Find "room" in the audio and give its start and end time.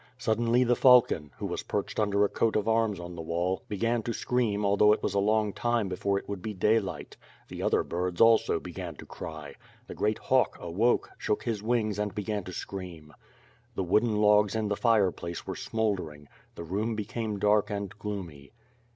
16.63-16.95